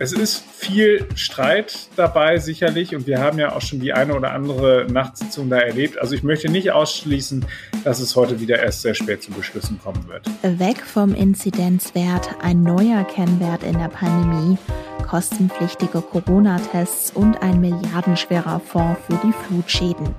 [0.00, 2.94] Es ist viel Streit dabei, sicherlich.
[2.94, 5.98] Und wir haben ja auch schon die eine oder andere Nachtsitzung da erlebt.
[5.98, 7.44] Also ich möchte nicht ausschließen,
[7.82, 10.28] dass es heute wieder erst sehr spät zu Beschlüssen kommen wird.
[10.60, 14.56] Weg vom Inzidenzwert, ein neuer Kennwert in der Pandemie,
[15.04, 20.14] kostenpflichtige Corona-Tests und ein milliardenschwerer Fonds für die Flutschäden.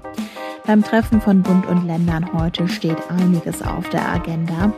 [0.68, 4.73] Beim Treffen von Bund und Ländern heute steht einiges auf der Agenda.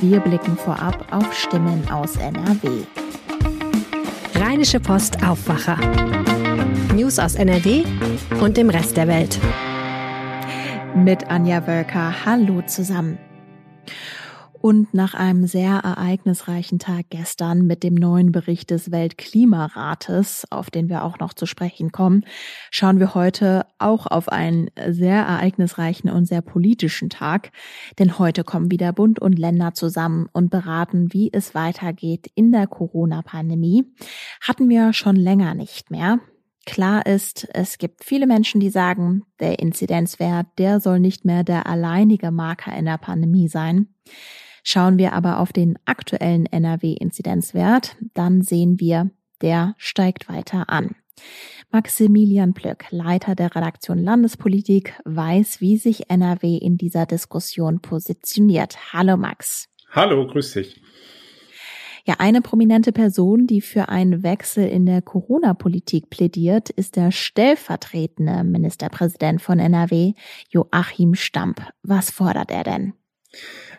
[0.00, 2.84] Wir blicken vorab auf Stimmen aus NRW.
[4.60, 5.78] Rheinische Post Aufwacher.
[6.94, 7.82] News aus NRW
[8.42, 9.38] und dem Rest der Welt.
[10.94, 12.26] Mit Anja Wölker.
[12.26, 13.18] Hallo zusammen.
[14.62, 20.90] Und nach einem sehr ereignisreichen Tag gestern mit dem neuen Bericht des Weltklimarates, auf den
[20.90, 22.26] wir auch noch zu sprechen kommen,
[22.70, 27.52] schauen wir heute auch auf einen sehr ereignisreichen und sehr politischen Tag.
[27.98, 32.66] Denn heute kommen wieder Bund und Länder zusammen und beraten, wie es weitergeht in der
[32.66, 33.86] Corona-Pandemie.
[34.42, 36.18] Hatten wir schon länger nicht mehr.
[36.66, 41.66] Klar ist, es gibt viele Menschen, die sagen, der Inzidenzwert, der soll nicht mehr der
[41.66, 43.88] alleinige Marker in der Pandemie sein.
[44.62, 49.10] Schauen wir aber auf den aktuellen NRW-Inzidenzwert, dann sehen wir,
[49.42, 50.94] der steigt weiter an.
[51.70, 58.92] Maximilian Plöck, Leiter der Redaktion Landespolitik, weiß, wie sich NRW in dieser Diskussion positioniert.
[58.92, 59.68] Hallo Max.
[59.90, 60.80] Hallo, grüß dich.
[62.06, 68.42] Ja, eine prominente Person, die für einen Wechsel in der Corona-Politik plädiert, ist der stellvertretende
[68.42, 70.14] Ministerpräsident von NRW,
[70.48, 71.62] Joachim Stamp.
[71.82, 72.94] Was fordert er denn?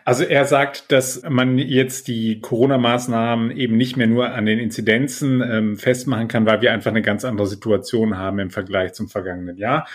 [0.04, 5.40] Also er sagt, dass man jetzt die Corona-Maßnahmen eben nicht mehr nur an den Inzidenzen
[5.42, 9.56] ähm, festmachen kann, weil wir einfach eine ganz andere Situation haben im Vergleich zum vergangenen
[9.56, 9.86] Jahr.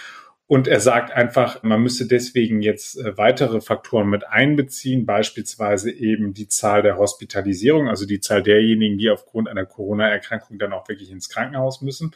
[0.49, 6.33] Und er sagt einfach, man müsse deswegen jetzt äh, weitere Faktoren mit einbeziehen, beispielsweise eben
[6.33, 11.11] die Zahl der Hospitalisierung, also die Zahl derjenigen, die aufgrund einer Corona-Erkrankung dann auch wirklich
[11.11, 12.13] ins Krankenhaus müssen.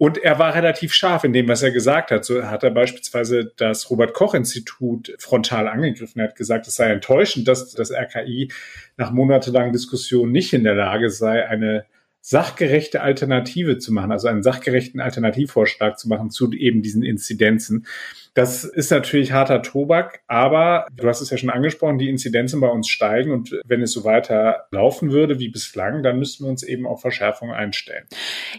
[0.00, 2.24] Und er war relativ scharf in dem, was er gesagt hat.
[2.24, 6.20] So hat er beispielsweise das Robert-Koch-Institut frontal angegriffen.
[6.20, 8.50] Er hat gesagt, es sei enttäuschend, dass das RKI
[8.96, 11.84] nach monatelangen Diskussionen nicht in der Lage sei, eine
[12.22, 17.86] sachgerechte Alternative zu machen, also einen sachgerechten Alternativvorschlag zu machen zu eben diesen Inzidenzen.
[18.34, 22.68] Das ist natürlich harter Tobak, aber du hast es ja schon angesprochen, die Inzidenzen bei
[22.68, 26.62] uns steigen und wenn es so weiter laufen würde wie bislang, dann müssten wir uns
[26.62, 28.06] eben auf Verschärfung einstellen.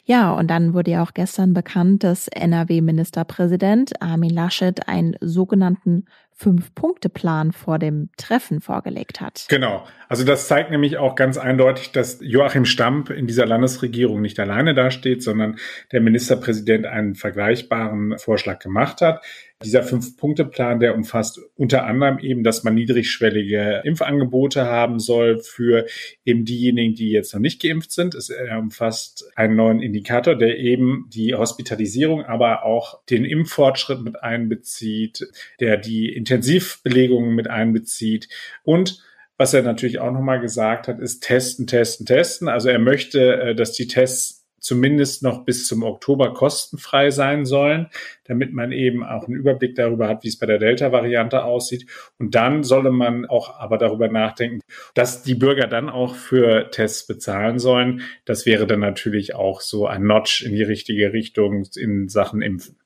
[0.06, 7.52] Ja, und dann wurde ja auch gestern bekannt, dass NRW-Ministerpräsident Armin Laschet einen sogenannten Fünf-Punkte-Plan
[7.52, 9.46] vor dem Treffen vorgelegt hat.
[9.48, 9.86] Genau.
[10.10, 14.74] Also das zeigt nämlich auch ganz eindeutig, dass Joachim Stamp in dieser Landesregierung nicht alleine
[14.74, 15.58] dasteht, sondern
[15.92, 19.24] der Ministerpräsident einen vergleichbaren Vorschlag gemacht hat.
[19.64, 25.86] Dieser Fünf-Punkte-Plan, der umfasst unter anderem eben, dass man niedrigschwellige Impfangebote haben soll für
[26.26, 28.16] eben diejenigen, die jetzt noch nicht geimpft sind.
[28.16, 35.28] Es umfasst einen neuen Indikator, der eben die Hospitalisierung, aber auch den Impffortschritt mit einbezieht,
[35.60, 38.28] der die Intensivbelegungen mit einbezieht
[38.64, 39.02] und
[39.42, 42.48] was er natürlich auch nochmal gesagt hat, ist testen, testen, testen.
[42.48, 47.88] Also er möchte, äh, dass die Tests zumindest noch bis zum Oktober kostenfrei sein sollen,
[48.26, 51.88] damit man eben auch einen Überblick darüber hat, wie es bei der Delta-Variante aussieht.
[52.18, 54.62] Und dann solle man auch aber darüber nachdenken,
[54.94, 58.02] dass die Bürger dann auch für Tests bezahlen sollen.
[58.24, 62.78] Das wäre dann natürlich auch so ein Notch in die richtige Richtung in Sachen Impfen.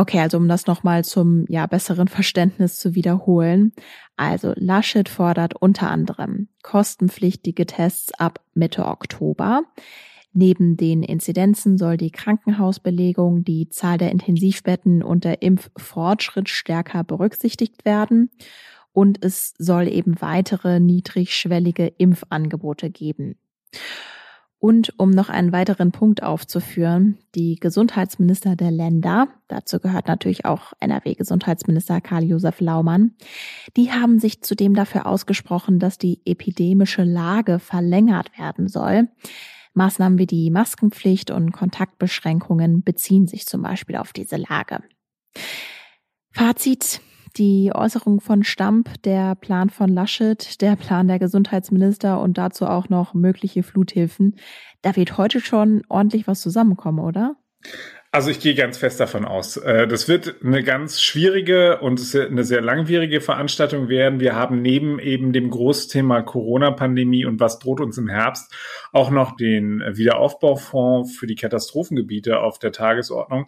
[0.00, 3.72] Okay, also um das nochmal zum ja, besseren Verständnis zu wiederholen.
[4.16, 9.64] Also Laschet fordert unter anderem kostenpflichtige Tests ab Mitte Oktober.
[10.32, 17.84] Neben den Inzidenzen soll die Krankenhausbelegung, die Zahl der Intensivbetten und der Impffortschritt stärker berücksichtigt
[17.84, 18.30] werden.
[18.92, 23.36] Und es soll eben weitere niedrigschwellige Impfangebote geben.
[24.60, 30.72] Und um noch einen weiteren Punkt aufzuführen, die Gesundheitsminister der Länder, dazu gehört natürlich auch
[30.80, 33.14] NRW-Gesundheitsminister Karl-Josef Laumann,
[33.76, 39.08] die haben sich zudem dafür ausgesprochen, dass die epidemische Lage verlängert werden soll.
[39.74, 44.80] Maßnahmen wie die Maskenpflicht und Kontaktbeschränkungen beziehen sich zum Beispiel auf diese Lage.
[46.32, 47.00] Fazit.
[47.36, 52.88] Die Äußerung von Stamp, der Plan von Laschet, der Plan der Gesundheitsminister und dazu auch
[52.88, 54.36] noch mögliche Fluthilfen.
[54.82, 57.36] Da wird heute schon ordentlich was zusammenkommen, oder?
[58.10, 59.58] Also ich gehe ganz fest davon aus.
[59.58, 64.18] Äh, das wird eine ganz schwierige und eine sehr langwierige Veranstaltung werden.
[64.18, 68.50] Wir haben neben eben dem Großthema Corona-Pandemie und was droht uns im Herbst
[68.92, 73.44] auch noch den Wiederaufbaufonds für die Katastrophengebiete auf der Tagesordnung.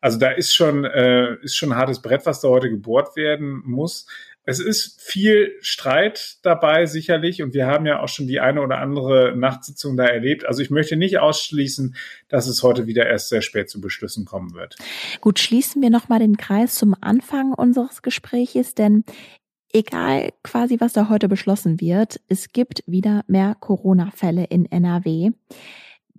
[0.00, 3.62] Also da ist schon, äh, ist schon ein hartes Brett, was da heute gebohrt werden
[3.64, 4.06] muss.
[4.46, 8.78] Es ist viel Streit dabei sicherlich und wir haben ja auch schon die eine oder
[8.78, 10.46] andere Nachtsitzung da erlebt.
[10.46, 11.96] Also ich möchte nicht ausschließen,
[12.28, 14.76] dass es heute wieder erst sehr spät zu Beschlüssen kommen wird.
[15.20, 19.04] Gut, schließen wir nochmal den Kreis zum Anfang unseres Gespräches, denn
[19.72, 25.30] egal quasi, was da heute beschlossen wird, es gibt wieder mehr Corona-Fälle in NRW.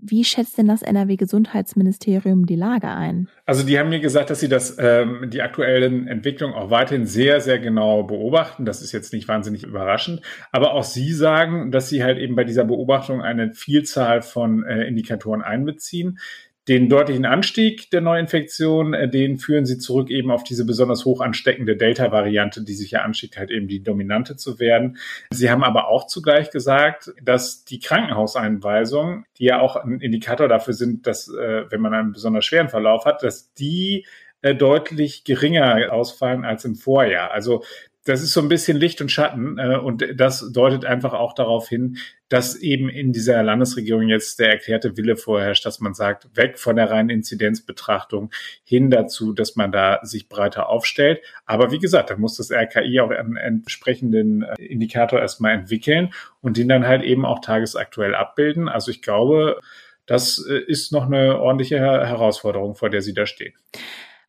[0.08, 3.28] Wie schätzt denn das NRW-Gesundheitsministerium die Lage ein?
[3.46, 7.42] Also die haben mir gesagt, dass sie das, ähm, die aktuellen Entwicklungen auch weiterhin sehr,
[7.42, 8.66] sehr genau beobachten.
[8.66, 10.22] Das ist jetzt nicht wahnsinnig überraschend.
[10.52, 14.84] Aber auch sie sagen, dass sie halt eben bei dieser Beobachtung eine Vielzahl von äh,
[14.84, 16.20] Indikatoren einbeziehen.
[16.68, 21.22] Den deutlichen Anstieg der Neuinfektion, äh, den führen sie zurück eben auf diese besonders hoch
[21.22, 24.98] ansteckende Delta-Variante, die sich ja anschickt, halt eben die dominante zu werden.
[25.30, 30.74] Sie haben aber auch zugleich gesagt, dass die Krankenhauseinweisungen, die ja auch ein Indikator dafür
[30.74, 34.06] sind, dass, äh, wenn man einen besonders schweren Verlauf hat, dass die
[34.42, 37.32] äh, deutlich geringer ausfallen als im Vorjahr.
[37.32, 37.64] Also
[38.06, 41.68] das ist so ein bisschen Licht und Schatten äh, und das deutet einfach auch darauf
[41.68, 41.98] hin,
[42.30, 46.76] dass eben in dieser Landesregierung jetzt der erklärte Wille vorherrscht, dass man sagt, weg von
[46.76, 48.32] der reinen Inzidenzbetrachtung
[48.64, 51.22] hin dazu, dass man da sich breiter aufstellt.
[51.46, 56.58] Aber wie gesagt, da muss das RKI auch einen entsprechenden äh, Indikator erstmal entwickeln und
[56.58, 58.70] den dann halt eben auch tagesaktuell abbilden.
[58.70, 59.60] Also ich glaube,
[60.06, 63.54] das äh, ist noch eine ordentliche Herausforderung, vor der Sie da stehen.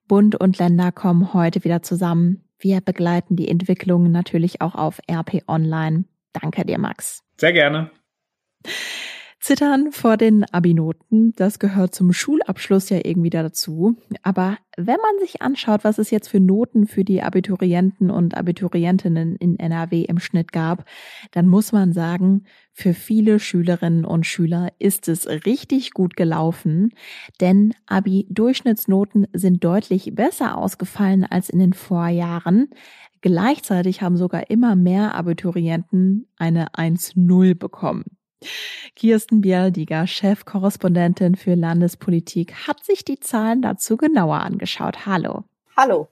[0.08, 2.45] Bund und Länder kommen heute wieder zusammen.
[2.58, 6.04] Wir begleiten die Entwicklung natürlich auch auf RP Online.
[6.32, 7.22] Danke dir, Max.
[7.38, 7.90] Sehr gerne.
[9.46, 13.94] Zittern vor den Abi-Noten, das gehört zum Schulabschluss ja irgendwie dazu.
[14.24, 19.36] Aber wenn man sich anschaut, was es jetzt für Noten für die Abiturienten und Abiturientinnen
[19.36, 20.84] in NRW im Schnitt gab,
[21.30, 26.92] dann muss man sagen, für viele Schülerinnen und Schüler ist es richtig gut gelaufen,
[27.40, 32.70] denn Abi-Durchschnittsnoten sind deutlich besser ausgefallen als in den Vorjahren.
[33.20, 38.16] Gleichzeitig haben sogar immer mehr Abiturienten eine 1-0 bekommen.
[38.94, 45.06] Kirsten Bialdiger, Chefkorrespondentin für Landespolitik, hat sich die Zahlen dazu genauer angeschaut.
[45.06, 45.44] Hallo.
[45.76, 46.08] Hallo.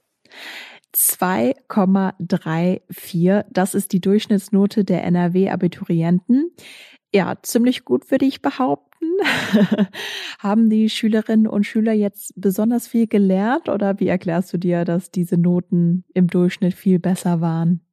[0.95, 6.51] 2,34, das ist die Durchschnittsnote der NRW-Abiturienten.
[7.13, 9.05] Ja, ziemlich gut würde ich behaupten.
[10.39, 15.11] Haben die Schülerinnen und Schüler jetzt besonders viel gelernt oder wie erklärst du dir, dass
[15.11, 17.84] diese Noten im Durchschnitt viel besser waren?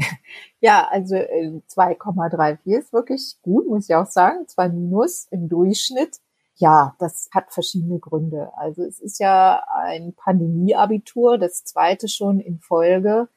[0.62, 4.46] Ja, also 2,34 äh, ist wirklich gut, muss ich auch sagen.
[4.46, 6.18] Zwei Minus im Durchschnitt.
[6.56, 8.52] Ja, das hat verschiedene Gründe.
[8.58, 13.28] Also es ist ja ein Pandemieabitur, das zweite schon in Folge.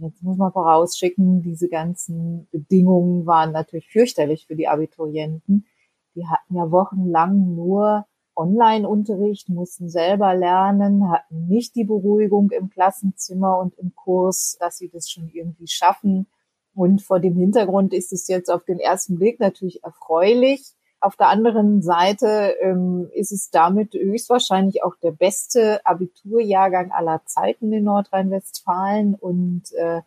[0.00, 5.66] Jetzt muss man vorausschicken, diese ganzen Bedingungen waren natürlich fürchterlich für die Abiturienten.
[6.14, 13.58] Die hatten ja wochenlang nur Online-Unterricht, mussten selber lernen, hatten nicht die Beruhigung im Klassenzimmer
[13.58, 16.26] und im Kurs, dass sie das schon irgendwie schaffen.
[16.74, 20.74] Und vor dem Hintergrund ist es jetzt auf den ersten Blick natürlich erfreulich.
[21.00, 27.72] Auf der anderen Seite ähm, ist es damit höchstwahrscheinlich auch der beste Abiturjahrgang aller Zeiten
[27.72, 30.02] in Nordrhein-Westfalen und äh,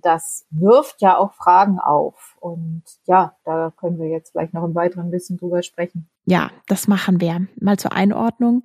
[0.00, 2.36] das wirft ja auch Fragen auf.
[2.40, 6.08] Und ja, da können wir jetzt vielleicht noch im weiteren bisschen drüber sprechen.
[6.24, 7.46] Ja, das machen wir.
[7.60, 8.62] Mal zur Einordnung.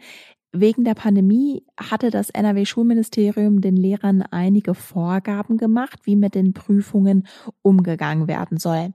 [0.51, 7.27] Wegen der Pandemie hatte das NRW-Schulministerium den Lehrern einige Vorgaben gemacht, wie mit den Prüfungen
[7.61, 8.93] umgegangen werden soll.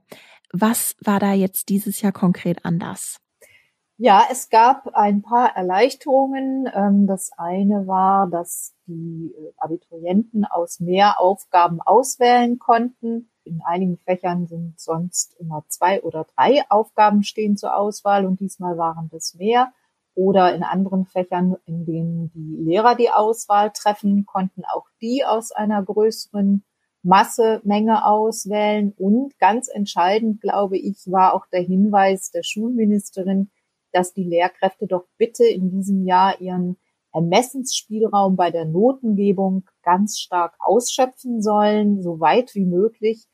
[0.51, 3.19] Was war da jetzt dieses Jahr konkret anders?
[3.97, 6.67] Ja, es gab ein paar Erleichterungen.
[6.73, 13.29] Ähm, das eine war, dass die äh, Abiturienten aus mehr Aufgaben auswählen konnten.
[13.45, 18.77] In einigen Fächern sind sonst immer zwei oder drei Aufgaben stehen zur Auswahl und diesmal
[18.77, 19.71] waren das mehr.
[20.15, 25.51] Oder in anderen Fächern, in denen die Lehrer die Auswahl treffen, konnten auch die aus
[25.51, 26.63] einer größeren
[27.01, 28.93] Masse, Menge auswählen.
[28.97, 33.49] Und ganz entscheidend, glaube ich, war auch der Hinweis der Schulministerin,
[33.91, 36.77] dass die Lehrkräfte doch bitte in diesem Jahr ihren
[37.11, 43.27] Ermessensspielraum bei der Notengebung ganz stark ausschöpfen sollen, so weit wie möglich,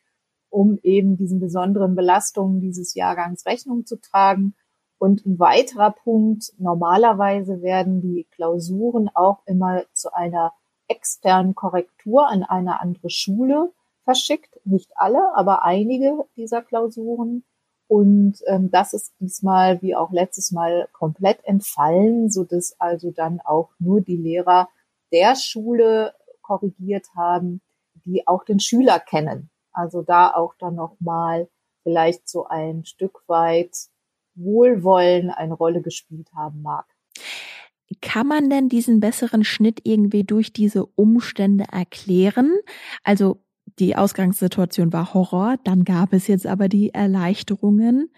[0.50, 4.56] um eben diesen besonderen Belastungen dieses Jahrgangs Rechnung zu tragen.
[4.98, 10.54] Und ein weiterer Punkt, normalerweise werden die Klausuren auch immer zu einer
[10.88, 13.72] externen Korrektur an eine andere Schule
[14.04, 14.60] verschickt.
[14.66, 17.44] Nicht alle, aber einige dieser Klausuren.
[17.88, 23.40] Und ähm, das ist diesmal wie auch letztes Mal komplett entfallen, so dass also dann
[23.42, 24.70] auch nur die Lehrer
[25.12, 27.62] der Schule korrigiert haben,
[28.06, 29.50] die auch den Schüler kennen.
[29.80, 31.48] Also da auch dann nochmal
[31.84, 33.76] vielleicht so ein Stück weit
[34.36, 36.86] Wohlwollen eine Rolle gespielt haben mag.
[38.02, 42.54] Kann man denn diesen besseren Schnitt irgendwie durch diese Umstände erklären?
[43.04, 43.42] Also
[43.80, 48.12] Die Ausgangssituation war Horror, dann gab es jetzt aber die Erleichterungen.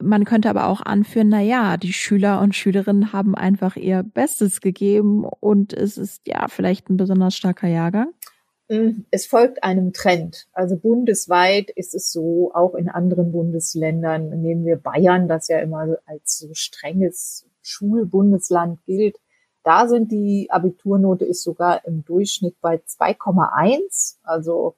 [0.00, 4.60] Man könnte aber auch anführen, na ja, die Schüler und Schülerinnen haben einfach ihr Bestes
[4.60, 8.12] gegeben und es ist ja vielleicht ein besonders starker Jahrgang.
[9.10, 10.48] Es folgt einem Trend.
[10.52, 15.98] Also bundesweit ist es so, auch in anderen Bundesländern, nehmen wir Bayern, das ja immer
[16.06, 19.18] als so strenges Schulbundesland gilt.
[19.62, 24.76] Da sind die Abiturnote ist sogar im Durchschnitt bei 2,1, also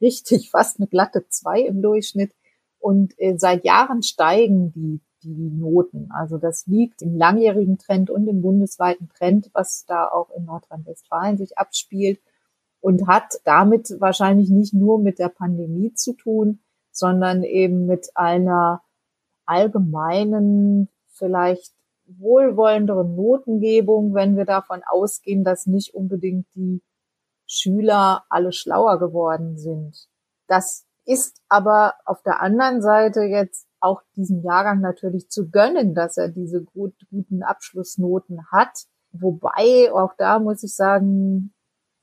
[0.00, 2.32] richtig fast eine glatte 2 im Durchschnitt.
[2.80, 6.10] Und äh, seit Jahren steigen die, die Noten.
[6.10, 11.38] Also das liegt im langjährigen Trend und im bundesweiten Trend, was da auch in Nordrhein-Westfalen
[11.38, 12.18] sich abspielt
[12.80, 16.60] und hat damit wahrscheinlich nicht nur mit der Pandemie zu tun,
[16.92, 18.82] sondern eben mit einer
[19.44, 21.72] allgemeinen, vielleicht
[22.06, 26.82] wohlwollenderen Notengebung, wenn wir davon ausgehen, dass nicht unbedingt die
[27.46, 30.08] Schüler alle schlauer geworden sind.
[30.46, 36.16] Das ist aber auf der anderen Seite jetzt auch diesem Jahrgang natürlich zu gönnen, dass
[36.16, 38.86] er diese gut, guten Abschlussnoten hat.
[39.12, 41.54] Wobei, auch da muss ich sagen,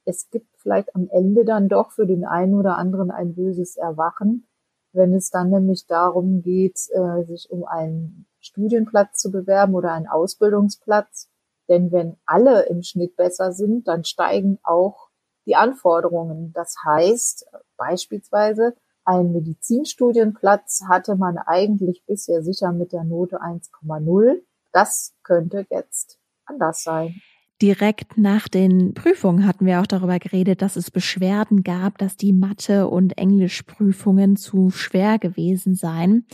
[0.06, 4.48] es gibt vielleicht am Ende dann doch für den einen oder anderen ein böses Erwachen,
[4.94, 10.08] wenn es dann nämlich darum geht, äh, sich um einen Studienplatz zu bewerben oder einen
[10.08, 11.30] Ausbildungsplatz.
[11.70, 15.10] Denn wenn alle im Schnitt besser sind, dann steigen auch
[15.46, 16.52] die Anforderungen.
[16.54, 24.42] Das heißt beispielsweise, ein Medizinstudienplatz hatte man eigentlich bisher sicher mit der Note 1,0.
[24.72, 27.22] Das könnte jetzt anders sein.
[27.62, 32.34] Direkt nach den Prüfungen hatten wir auch darüber geredet, dass es Beschwerden gab, dass die
[32.34, 36.26] Mathe- und Englischprüfungen zu schwer gewesen seien.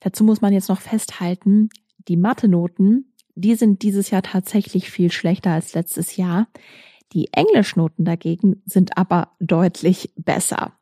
[0.00, 1.70] Dazu muss man jetzt noch festhalten,
[2.08, 6.48] die Mathe-Noten, die sind dieses Jahr tatsächlich viel schlechter als letztes Jahr.
[7.12, 10.78] Die Englischnoten dagegen sind aber deutlich besser.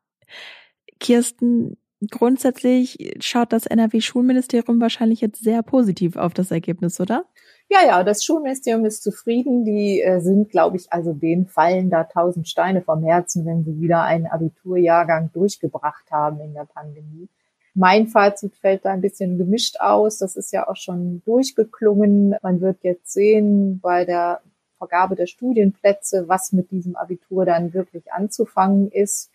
[0.98, 1.76] Kirsten,
[2.10, 7.26] grundsätzlich schaut das NRW-Schulministerium wahrscheinlich jetzt sehr positiv auf das Ergebnis, oder?
[7.72, 9.64] Ja, ja, das Schulministerium ist zufrieden.
[9.64, 13.80] Die äh, sind, glaube ich, also denen fallen da tausend Steine vom Herzen, wenn sie
[13.80, 17.30] wieder einen Abiturjahrgang durchgebracht haben in der Pandemie.
[17.72, 20.18] Mein Fazit fällt da ein bisschen gemischt aus.
[20.18, 22.34] Das ist ja auch schon durchgeklungen.
[22.42, 24.42] Man wird jetzt sehen bei der
[24.76, 29.31] Vergabe der Studienplätze, was mit diesem Abitur dann wirklich anzufangen ist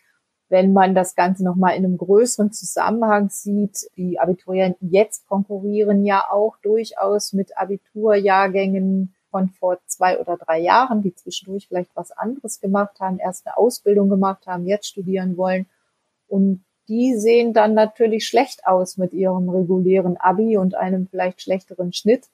[0.49, 6.25] wenn man das Ganze nochmal in einem größeren Zusammenhang sieht, die Abiturienten jetzt konkurrieren ja
[6.31, 12.61] auch durchaus mit Abiturjahrgängen von vor zwei oder drei Jahren, die zwischendurch vielleicht was anderes
[12.61, 15.67] gemacht haben, erst eine Ausbildung gemacht haben, jetzt studieren wollen.
[16.27, 21.91] Und die sehen dann natürlich schlecht aus mit ihrem regulären Abi und einem vielleicht schlechteren
[21.91, 22.27] Schnitt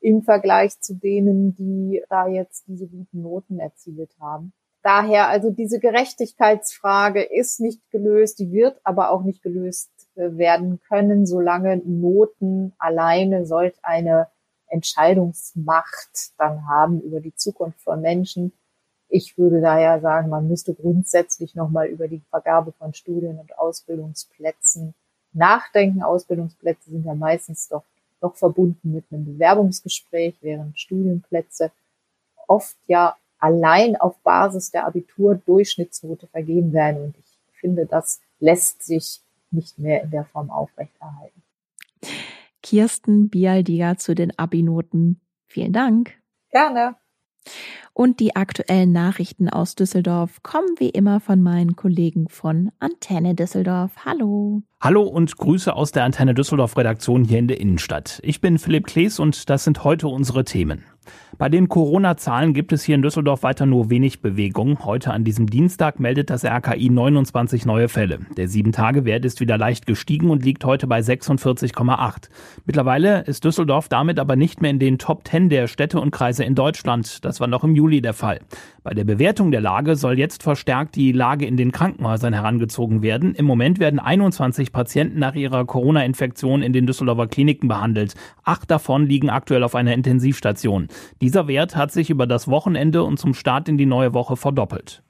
[0.00, 4.52] im Vergleich zu denen, die da jetzt diese guten Noten erzielt haben.
[4.86, 10.78] Daher also diese Gerechtigkeitsfrage ist nicht gelöst, die wird aber auch nicht gelöst äh, werden
[10.86, 14.28] können, solange Noten alleine solch eine
[14.68, 18.52] Entscheidungsmacht dann haben über die Zukunft von Menschen.
[19.08, 24.94] Ich würde daher sagen, man müsste grundsätzlich nochmal über die Vergabe von Studien- und Ausbildungsplätzen
[25.32, 26.04] nachdenken.
[26.04, 27.82] Ausbildungsplätze sind ja meistens doch
[28.20, 31.72] noch verbunden mit einem Bewerbungsgespräch, während Studienplätze
[32.46, 37.02] oft ja allein auf Basis der Abitur-Durchschnittsnote vergeben werden.
[37.02, 41.42] Und ich finde, das lässt sich nicht mehr in der Form aufrechterhalten.
[42.62, 45.20] Kirsten Bialdiga zu den Abi-Noten.
[45.46, 46.14] Vielen Dank.
[46.50, 46.96] Gerne.
[47.92, 53.92] Und die aktuellen Nachrichten aus Düsseldorf kommen wie immer von meinen Kollegen von Antenne Düsseldorf.
[54.04, 54.62] Hallo.
[54.80, 58.20] Hallo und Grüße aus der Antenne Düsseldorf Redaktion hier in der Innenstadt.
[58.22, 60.84] Ich bin Philipp Klees und das sind heute unsere Themen.
[61.38, 64.84] Bei den Corona-Zahlen gibt es hier in Düsseldorf weiter nur wenig Bewegung.
[64.84, 68.20] Heute an diesem Dienstag meldet das RKI 29 neue Fälle.
[68.36, 72.28] Der 7-Tage-Wert ist wieder leicht gestiegen und liegt heute bei 46,8.
[72.64, 76.44] Mittlerweile ist Düsseldorf damit aber nicht mehr in den Top 10 der Städte und Kreise
[76.44, 77.24] in Deutschland.
[77.24, 78.40] Das war noch im Juli der Fall.
[78.86, 83.34] Bei der Bewertung der Lage soll jetzt verstärkt die Lage in den Krankenhäusern herangezogen werden.
[83.34, 88.14] Im Moment werden 21 Patienten nach ihrer Corona-Infektion in den Düsseldorfer Kliniken behandelt.
[88.44, 90.86] Acht davon liegen aktuell auf einer Intensivstation.
[91.20, 95.02] Dieser Wert hat sich über das Wochenende und zum Start in die neue Woche verdoppelt.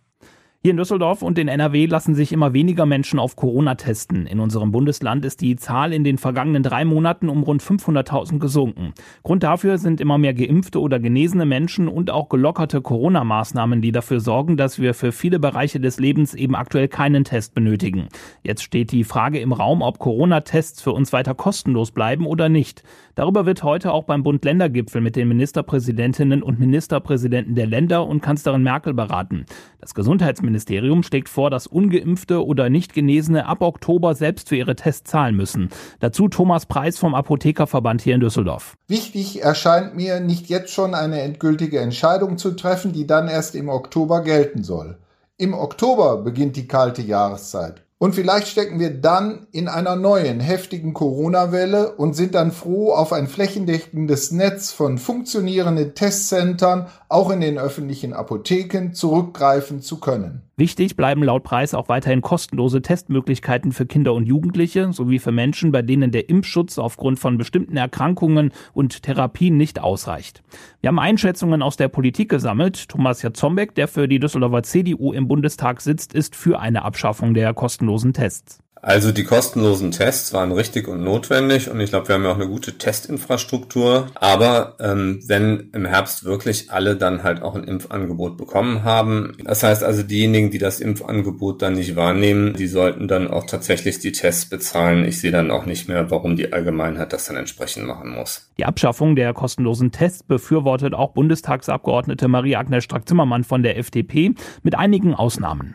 [0.63, 4.27] Hier in Düsseldorf und in NRW lassen sich immer weniger Menschen auf Corona testen.
[4.27, 8.93] In unserem Bundesland ist die Zahl in den vergangenen drei Monaten um rund 500.000 gesunken.
[9.23, 14.19] Grund dafür sind immer mehr geimpfte oder genesene Menschen und auch gelockerte Corona-Maßnahmen, die dafür
[14.19, 18.09] sorgen, dass wir für viele Bereiche des Lebens eben aktuell keinen Test benötigen.
[18.43, 22.83] Jetzt steht die Frage im Raum, ob Corona-Tests für uns weiter kostenlos bleiben oder nicht.
[23.15, 28.65] Darüber wird heute auch beim Bund-Länder-Gipfel mit den Ministerpräsidentinnen und Ministerpräsidenten der Länder und Kanzlerin
[28.65, 29.47] Merkel beraten.
[29.81, 34.77] Das Gesundheitsministerium Bundesministerium schlägt vor, dass ungeimpfte oder nicht Genesene ab Oktober selbst für ihre
[34.77, 35.71] Tests zahlen müssen.
[36.01, 38.77] Dazu Thomas Preis vom Apothekerverband hier in Düsseldorf.
[38.87, 43.69] Wichtig erscheint mir, nicht jetzt schon eine endgültige Entscheidung zu treffen, die dann erst im
[43.69, 44.99] Oktober gelten soll.
[45.37, 47.86] Im Oktober beginnt die kalte Jahreszeit.
[47.99, 53.15] Und vielleicht stecken wir dann in einer neuen, heftigen Corona-Welle und sind dann froh, auf
[53.15, 60.46] ein flächendeckendes Netz von funktionierenden Testcentern auch in den öffentlichen Apotheken zurückgreifen zu können.
[60.59, 65.71] Wichtig bleiben laut Preis auch weiterhin kostenlose Testmöglichkeiten für Kinder und Jugendliche sowie für Menschen,
[65.71, 70.43] bei denen der Impfschutz aufgrund von bestimmten Erkrankungen und Therapien nicht ausreicht.
[70.81, 72.89] Wir haben Einschätzungen aus der Politik gesammelt.
[72.89, 77.53] Thomas Jatzombeck, der für die Düsseldorfer CDU im Bundestag sitzt, ist für eine Abschaffung der
[77.53, 78.63] kostenlosen Tests.
[78.87, 82.37] Also die kostenlosen Tests waren richtig und notwendig und ich glaube, wir haben ja auch
[82.37, 84.07] eine gute Testinfrastruktur.
[84.15, 89.65] Aber ähm, wenn im Herbst wirklich alle dann halt auch ein Impfangebot bekommen haben, das
[89.65, 94.13] heißt also diejenigen, die das Impfangebot dann nicht wahrnehmen, die sollten dann auch tatsächlich die
[94.13, 95.05] Tests bezahlen.
[95.05, 98.49] Ich sehe dann auch nicht mehr, warum die Allgemeinheit das dann entsprechend machen muss.
[98.57, 105.13] Die Abschaffung der kostenlosen Tests befürwortet auch Bundestagsabgeordnete Marie-Agnes Strack-Zimmermann von der FDP mit einigen
[105.13, 105.75] Ausnahmen.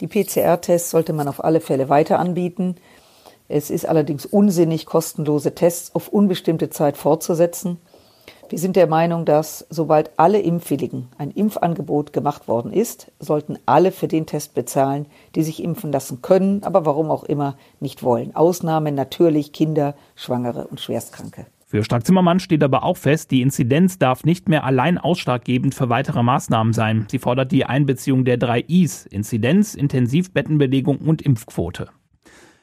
[0.00, 2.76] Die PCR-Tests sollte man auf alle Fälle weiter anbieten.
[3.48, 7.78] Es ist allerdings unsinnig, kostenlose Tests auf unbestimmte Zeit fortzusetzen.
[8.48, 13.90] Wir sind der Meinung, dass sobald alle Impfwilligen ein Impfangebot gemacht worden ist, sollten alle
[13.90, 18.36] für den Test bezahlen, die sich impfen lassen können, aber warum auch immer nicht wollen.
[18.36, 21.46] Ausnahme natürlich Kinder, Schwangere und Schwerstkranke.
[21.68, 26.22] Für Strack-Zimmermann steht aber auch fest, die Inzidenz darf nicht mehr allein ausschlaggebend für weitere
[26.22, 27.06] Maßnahmen sein.
[27.10, 31.88] Sie fordert die Einbeziehung der drei Is, Inzidenz, Intensivbettenbelegung und Impfquote.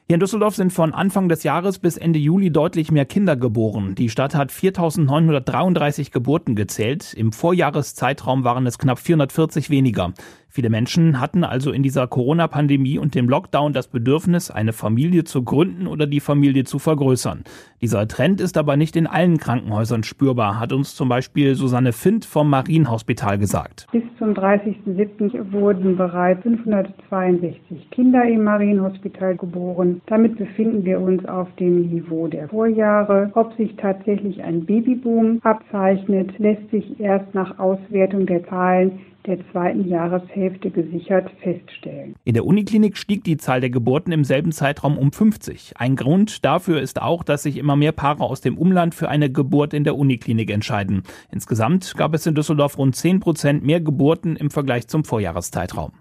[0.07, 3.95] Hier in Düsseldorf sind von Anfang des Jahres bis Ende Juli deutlich mehr Kinder geboren.
[3.95, 7.13] Die Stadt hat 4.933 Geburten gezählt.
[7.13, 10.13] Im Vorjahreszeitraum waren es knapp 440 weniger.
[10.55, 15.41] Viele Menschen hatten also in dieser Corona-Pandemie und dem Lockdown das Bedürfnis, eine Familie zu
[15.43, 17.43] gründen oder die Familie zu vergrößern.
[17.81, 22.25] Dieser Trend ist aber nicht in allen Krankenhäusern spürbar, hat uns zum Beispiel Susanne Findt
[22.25, 23.87] vom Marienhospital gesagt.
[23.93, 25.51] Bis zum 30.07.
[25.51, 30.01] wurden bereits 562 Kinder im Marienhospital geboren.
[30.05, 33.31] Damit befinden wir uns auf dem Niveau der Vorjahre.
[33.33, 39.87] Ob sich tatsächlich ein Babyboom abzeichnet, lässt sich erst nach Auswertung der Zahlen der zweiten
[39.87, 42.15] Jahreshälfte gesichert feststellen.
[42.23, 45.73] In der Uniklinik stieg die Zahl der Geburten im selben Zeitraum um 50.
[45.77, 49.31] Ein Grund dafür ist auch, dass sich immer mehr Paare aus dem Umland für eine
[49.31, 51.03] Geburt in der Uniklinik entscheiden.
[51.31, 55.91] Insgesamt gab es in Düsseldorf rund 10 Prozent mehr Geburten im Vergleich zum Vorjahreszeitraum.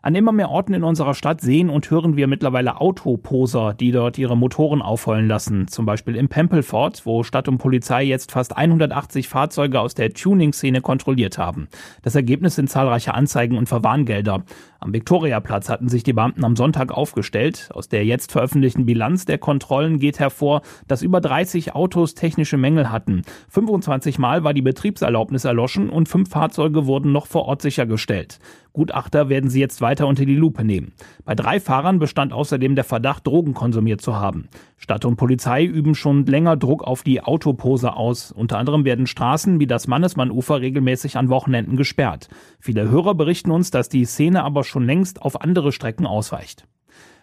[0.00, 4.16] An immer mehr Orten in unserer Stadt sehen und hören wir mittlerweile Autoposer, die dort
[4.16, 5.66] ihre Motoren aufheulen lassen.
[5.66, 10.82] Zum Beispiel im Pempelfort, wo Stadt und Polizei jetzt fast 180 Fahrzeuge aus der Tuning-Szene
[10.82, 11.68] kontrolliert haben.
[12.02, 14.44] Das Ergebnis sind zahlreiche Anzeigen und Verwarngelder.
[14.80, 17.70] Am Viktoriaplatz hatten sich die Beamten am Sonntag aufgestellt.
[17.74, 22.92] Aus der jetzt veröffentlichten Bilanz der Kontrollen geht hervor, dass über 30 Autos technische Mängel
[22.92, 23.22] hatten.
[23.48, 28.38] 25 Mal war die Betriebserlaubnis erloschen und fünf Fahrzeuge wurden noch vor Ort sichergestellt.
[28.72, 30.92] Gutachter werden sie jetzt weiter unter die Lupe nehmen.
[31.24, 34.48] Bei drei Fahrern bestand außerdem der Verdacht, Drogen konsumiert zu haben.
[34.76, 38.32] Stadt und Polizei üben schon länger Druck auf die Autopose aus.
[38.32, 42.28] Unter anderem werden Straßen wie das Mannesmannufer regelmäßig an Wochenenden gesperrt.
[42.60, 46.66] Viele Hörer berichten uns, dass die Szene aber schon längst auf andere Strecken ausweicht.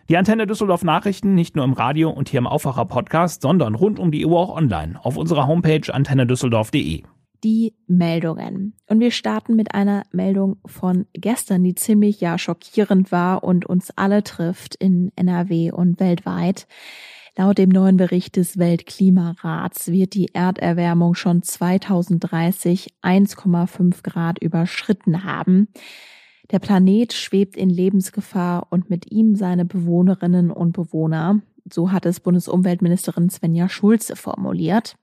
[0.10, 3.97] Die Antenne Düsseldorf Nachrichten nicht nur im Radio und hier im Aufwacher Podcast, sondern rund
[3.97, 7.03] um die Uhr auch online auf unserer Homepage antennedüsseldorf.de
[7.45, 8.73] die Meldungen.
[8.88, 13.91] Und wir starten mit einer Meldung von gestern, die ziemlich ja schockierend war und uns
[13.95, 16.65] alle trifft in NRW und weltweit.
[17.38, 25.67] Laut dem neuen Bericht des Weltklimarats wird die Erderwärmung schon 2030 1,5 Grad überschritten haben.
[26.49, 31.41] Der Planet schwebt in Lebensgefahr und mit ihm seine Bewohnerinnen und Bewohner.
[31.71, 34.95] So hat es Bundesumweltministerin Svenja Schulze formuliert.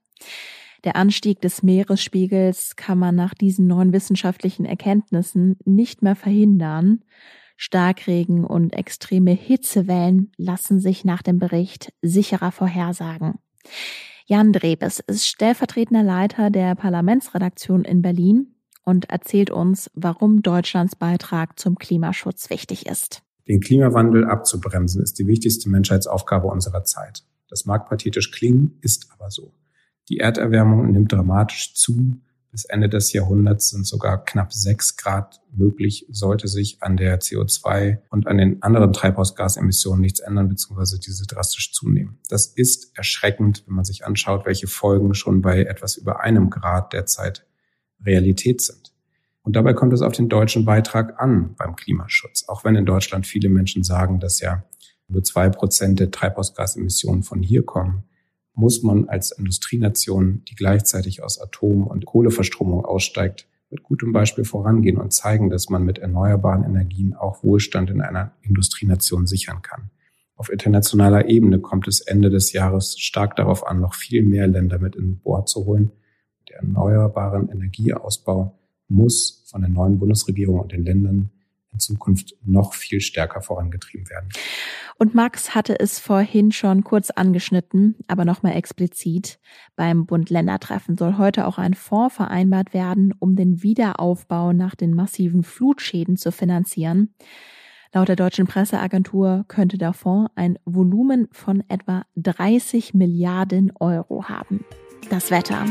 [0.83, 7.03] Der Anstieg des Meeresspiegels kann man nach diesen neuen wissenschaftlichen Erkenntnissen nicht mehr verhindern.
[7.55, 13.35] Starkregen und extreme Hitzewellen lassen sich nach dem Bericht sicherer vorhersagen.
[14.25, 21.57] Jan Drebes ist stellvertretender Leiter der Parlamentsredaktion in Berlin und erzählt uns, warum Deutschlands Beitrag
[21.59, 23.21] zum Klimaschutz wichtig ist.
[23.47, 27.23] Den Klimawandel abzubremsen ist die wichtigste Menschheitsaufgabe unserer Zeit.
[27.49, 29.53] Das mag pathetisch klingen, ist aber so.
[30.09, 32.17] Die Erderwärmung nimmt dramatisch zu.
[32.51, 37.97] Bis Ende des Jahrhunderts sind sogar knapp sechs Grad möglich, sollte sich an der CO2
[38.11, 42.19] und an den anderen Treibhausgasemissionen nichts ändern, beziehungsweise diese drastisch zunehmen.
[42.29, 46.93] Das ist erschreckend, wenn man sich anschaut, welche Folgen schon bei etwas über einem Grad
[46.93, 47.47] derzeit
[48.05, 48.93] Realität sind.
[49.41, 52.47] Und dabei kommt es auf den deutschen Beitrag an beim Klimaschutz.
[52.47, 54.63] Auch wenn in Deutschland viele Menschen sagen, dass ja
[55.07, 58.03] nur zwei Prozent der Treibhausgasemissionen von hier kommen,
[58.55, 64.97] muss man als Industrienation, die gleichzeitig aus Atom- und Kohleverstromung aussteigt, mit gutem Beispiel vorangehen
[64.97, 69.89] und zeigen, dass man mit erneuerbaren Energien auch Wohlstand in einer Industrienation sichern kann.
[70.35, 74.77] Auf internationaler Ebene kommt es Ende des Jahres stark darauf an, noch viel mehr Länder
[74.79, 75.91] mit in Bord zu holen.
[76.49, 81.31] Der erneuerbaren Energieausbau muss von der neuen Bundesregierung und den Ländern
[81.71, 84.29] in Zukunft noch viel stärker vorangetrieben werden.
[84.97, 89.39] Und Max hatte es vorhin schon kurz angeschnitten, aber nochmal explizit.
[89.75, 95.43] Beim Bund-Länder-Treffen soll heute auch ein Fonds vereinbart werden, um den Wiederaufbau nach den massiven
[95.43, 97.15] Flutschäden zu finanzieren.
[97.93, 104.65] Laut der deutschen Presseagentur könnte der Fonds ein Volumen von etwa 30 Milliarden Euro haben.
[105.09, 105.65] Das Wetter.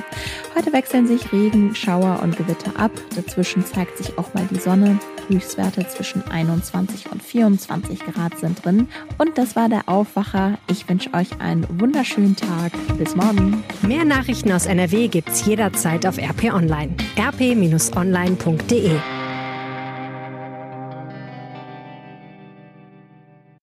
[0.54, 2.90] Heute wechseln sich Regen, Schauer und Gewitter ab.
[3.16, 4.98] Dazwischen zeigt sich auch mal die Sonne.
[5.28, 8.88] Höchstwerte zwischen 21 und 24 Grad sind drin.
[9.18, 10.58] Und das war der Aufwacher.
[10.68, 12.72] Ich wünsche euch einen wunderschönen Tag.
[12.98, 13.64] Bis morgen.
[13.82, 16.94] Mehr Nachrichten aus NRW gibt's jederzeit auf RP Online.
[17.18, 18.90] rp-online.de